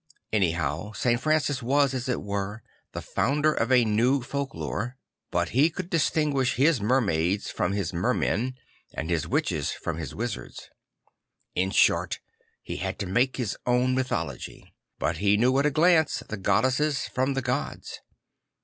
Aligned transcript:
Anyhow 0.33 0.93
St 0.93 1.21
Francis 1.21 1.61
was, 1.61 1.93
as 1.93 2.09
it 2.09 2.17
\vere, 2.17 2.63
the 2.91 3.03
founder 3.03 3.53
of 3.53 3.71
a 3.71 3.85
new 3.85 4.23
folk 4.23 4.55
lore; 4.55 4.97
but 5.29 5.49
he 5.49 5.69
could 5.69 5.91
distinguish 5.91 6.55
his 6.55 6.81
mermaids 6.81 7.51
from 7.51 7.73
his 7.73 7.93
mermen 7.93 8.57
and 8.95 9.11
his 9.11 9.27
witches 9.27 9.71
from 9.73 9.97
his 9.99 10.15
wizards. 10.15 10.71
In 11.53 11.69
short, 11.69 12.19
he 12.63 12.77
had 12.77 12.97
to 12.97 13.05
make 13.05 13.37
his 13.37 13.55
own 13.67 13.93
mythology; 13.93 14.73
but 14.97 15.17
he 15.17 15.37
knew 15.37 15.55
at 15.59 15.67
a 15.67 15.69
glance 15.69 16.23
the 16.27 16.35
goddesses 16.35 17.07
from 17.07 17.35
the 17.35 17.41
gods. 17.43 17.99